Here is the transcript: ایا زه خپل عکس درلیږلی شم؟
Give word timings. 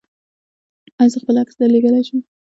ایا 0.99 1.11
زه 1.13 1.17
خپل 1.23 1.35
عکس 1.41 1.53
درلیږلی 1.59 2.03
شم؟ 2.07 2.19